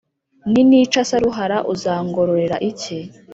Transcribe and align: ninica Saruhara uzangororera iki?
ninica 0.51 0.99
Saruhara 1.09 1.57
uzangororera 1.73 2.55
iki? 2.69 2.97